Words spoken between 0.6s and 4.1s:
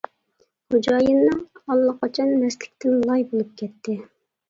خوجايىنىڭ ئاللىقاچان مەستلىكتىن لاي بولۇپ كەتتى.